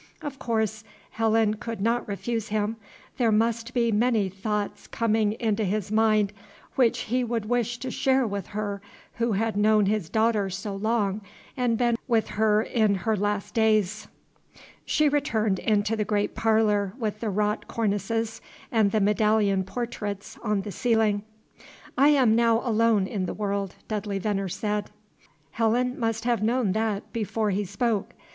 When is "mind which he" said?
5.91-7.23